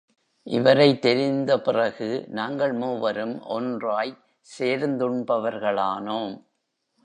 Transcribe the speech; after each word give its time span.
இவரைத் 0.43 1.01
தெரிந்த 1.01 1.61
பிறகு, 1.61 2.25
நாங்கள் 2.27 2.73
மூவரும் 2.73 3.41
ஒன்றாய்ச் 3.41 4.23
சேர்ந்துண் 4.59 5.23
பவர்களானோம். 5.27 6.43